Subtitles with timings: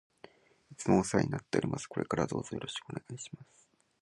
[0.71, 1.85] いつもお世話になっております。
[1.85, 3.69] これからどうぞよろしくお願いします。